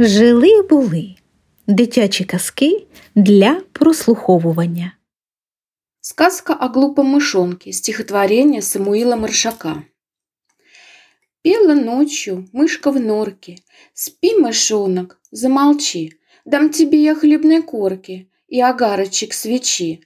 [0.00, 1.14] Жили були
[1.66, 4.92] дитячі казки для прослуховування.
[6.00, 7.72] Сказка о глупом мышонке.
[7.72, 9.82] Стихотворение Самуила Маршака.
[11.42, 13.56] Пела ночью мышка в норке.
[13.92, 16.12] Спи, мышонок, замолчи.
[16.44, 20.00] Дам тебе я хлебной корки и огарочек свечи.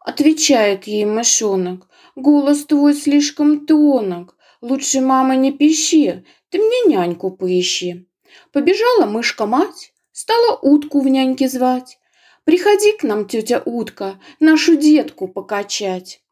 [0.00, 1.88] Отвечает ей мышонок.
[2.14, 4.36] Голос твой слишком тонок.
[4.60, 8.09] Лучше, мама, не пищи, ты мне няньку поищи.
[8.52, 11.98] Побежала мышка-мать, стала утку в няньке звать.
[12.44, 16.22] Приходи к нам, тетя утка, нашу детку покачать.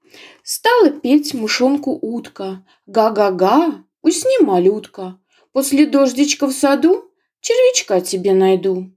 [0.42, 2.64] Стала петь мышонку утка.
[2.86, 5.18] Га-га-га, усни, малютка.
[5.52, 8.90] После дождичка в саду червячка тебе найду.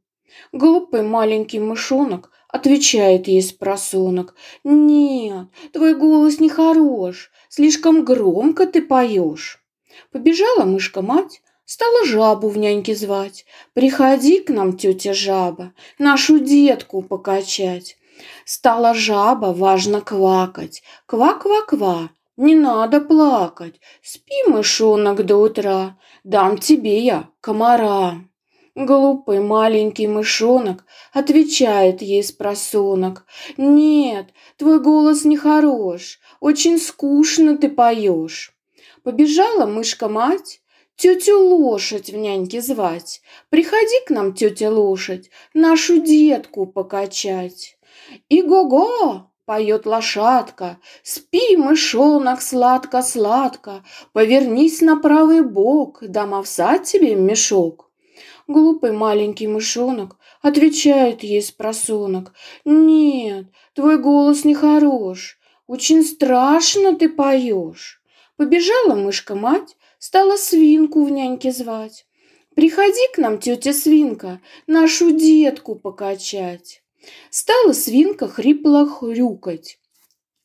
[0.51, 4.35] Глупый маленький мышонок отвечает ей с просонок.
[4.63, 9.63] Нет, твой голос не хорош, слишком громко ты поешь.
[10.11, 11.41] Побежала мышка-мать,
[11.73, 13.45] Стала жабу в няньке звать.
[13.73, 17.95] Приходи к нам, тетя жаба, нашу детку покачать.
[18.43, 20.83] Стала жаба важно квакать.
[21.05, 23.79] Ква-ква-ква, не надо плакать.
[24.03, 28.15] Спи, мышонок, до утра, дам тебе я комара.
[28.75, 33.25] Глупый маленький мышонок отвечает ей с просонок.
[33.55, 34.25] Нет,
[34.57, 38.53] твой голос не хорош, очень скучно ты поешь.
[39.03, 40.61] Побежала мышка-мать,
[40.95, 43.21] Тетю лошадь в няньке звать.
[43.49, 47.77] Приходи к нам, тетя лошадь, нашу детку покачать.
[48.29, 57.91] И го-го, поет лошадка, спи, мышонок, сладко-сладко, повернись на правый бок, дам овса тебе мешок.
[58.47, 62.33] Глупый маленький мышонок отвечает ей с просонок.
[62.65, 68.01] Нет, твой голос нехорош, очень страшно ты поешь.
[68.35, 72.07] Побежала мышка-мать, стала свинку в няньке звать.
[72.55, 76.81] Приходи к нам, тетя свинка, нашу детку покачать.
[77.29, 79.79] Стала свинка хрипло хрюкать,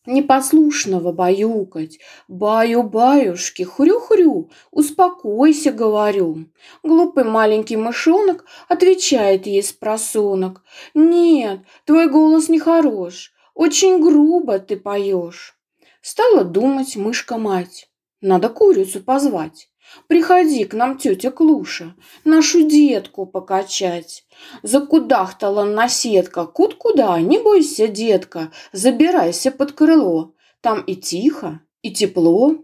[0.04, 1.98] непослушного баюкать.
[2.28, 6.44] Баю-баюшки, хрю-хрю, успокойся, говорю.
[6.82, 10.62] Глупый маленький мышонок отвечает ей с просонок.
[10.92, 15.58] Нет, твой голос не хорош, очень грубо ты поешь.
[16.02, 17.85] Стала думать мышка-мать.
[18.20, 19.68] Надо курицу позвать.
[20.08, 21.94] Приходи к нам, тетя Клуша,
[22.24, 24.24] нашу детку покачать.
[24.62, 30.34] Закудахтала наседка, кут-куда, не бойся, детка, забирайся под крыло.
[30.60, 32.56] Там и тихо, и тепло.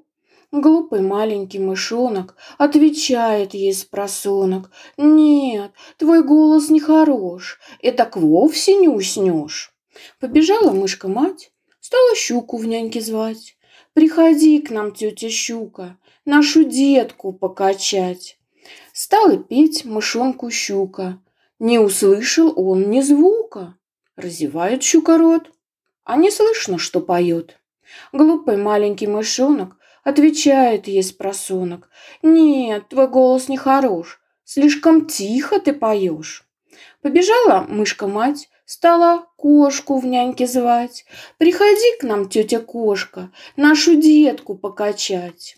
[0.50, 4.70] Глупый маленький мышонок отвечает ей с просонок.
[4.96, 9.74] Нет, твой голос не хорош, это к вовсе не уснешь.
[10.20, 13.56] Побежала мышка-мать, стала щуку в няньке звать.
[13.94, 18.38] Приходи к нам, тетя Щука, нашу детку покачать.
[18.92, 21.18] Стала петь мышонку щука.
[21.58, 23.76] Не услышал он ни звука.
[24.16, 25.50] Разевает щука рот,
[26.04, 27.58] а не слышно, что поет.
[28.12, 31.90] Глупый маленький мышонок отвечает ей с просонок.
[32.22, 36.46] Нет, твой голос не хорош, слишком тихо ты поешь.
[37.02, 41.04] Побежала мышка-мать, Стала кошку в няньке звать.
[41.36, 45.56] Приходи к нам, тетя кошка, нашу детку покачать.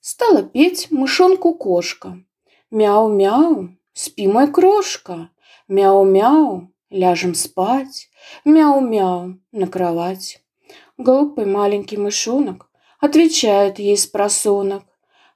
[0.00, 2.18] Стала петь мышонку кошка.
[2.72, 5.30] Мяу-мяу, спи, мой крошка.
[5.68, 8.10] Мяу-мяу, ляжем спать.
[8.44, 10.42] Мяу-мяу, на кровать.
[10.98, 14.82] Глупый маленький мышонок отвечает ей с просонок.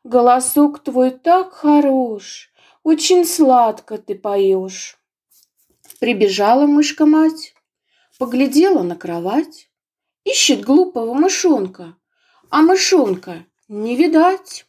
[0.02, 2.50] Голосок твой так хорош,
[2.82, 4.98] очень сладко ты поешь.
[5.98, 7.54] Прибежала мышка-мать,
[8.18, 9.70] поглядела на кровать,
[10.24, 11.96] ищет глупого мышонка,
[12.50, 14.66] а мышонка не видать.